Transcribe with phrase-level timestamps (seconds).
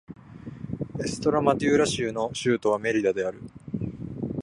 [0.99, 3.39] エストレマドゥーラ州の州都はメリダである